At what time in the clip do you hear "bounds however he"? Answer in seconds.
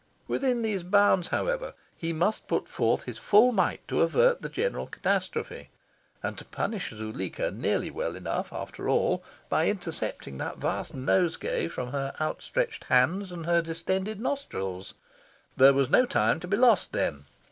0.81-2.11